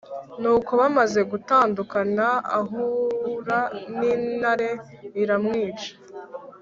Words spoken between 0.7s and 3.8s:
bamaze gutandukana, ahura